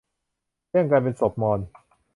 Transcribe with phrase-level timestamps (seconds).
[0.69, 1.59] แย่งกันเป็นศพมอญ